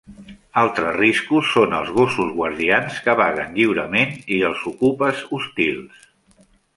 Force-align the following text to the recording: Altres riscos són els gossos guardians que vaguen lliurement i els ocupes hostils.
Altres 0.59 0.95
riscos 0.99 1.49
són 1.57 1.75
els 1.79 1.91
gossos 1.97 2.31
guardians 2.39 2.97
que 3.09 3.15
vaguen 3.21 3.53
lliurement 3.59 4.15
i 4.39 4.39
els 4.49 4.65
ocupes 4.73 5.21
hostils. 5.39 6.09